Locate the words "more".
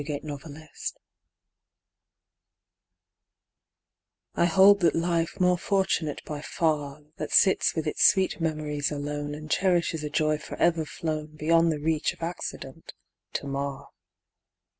0.23-0.39, 5.39-5.59